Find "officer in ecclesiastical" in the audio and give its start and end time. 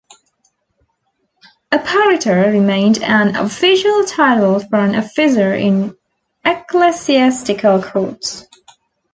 4.95-7.83